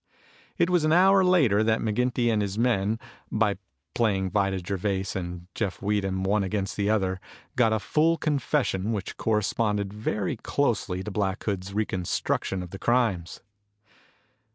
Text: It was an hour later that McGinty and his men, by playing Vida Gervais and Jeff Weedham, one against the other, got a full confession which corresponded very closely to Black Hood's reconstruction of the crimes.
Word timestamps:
It 0.57 0.71
was 0.71 0.83
an 0.83 0.91
hour 0.91 1.23
later 1.23 1.63
that 1.63 1.79
McGinty 1.79 2.33
and 2.33 2.41
his 2.41 2.57
men, 2.57 2.97
by 3.31 3.57
playing 3.93 4.31
Vida 4.31 4.57
Gervais 4.57 5.05
and 5.13 5.45
Jeff 5.53 5.79
Weedham, 5.79 6.23
one 6.23 6.41
against 6.43 6.75
the 6.75 6.89
other, 6.89 7.21
got 7.55 7.71
a 7.71 7.77
full 7.77 8.17
confession 8.17 8.93
which 8.93 9.15
corresponded 9.17 9.93
very 9.93 10.37
closely 10.37 11.03
to 11.03 11.11
Black 11.11 11.43
Hood's 11.43 11.71
reconstruction 11.75 12.63
of 12.63 12.71
the 12.71 12.79
crimes. 12.79 13.41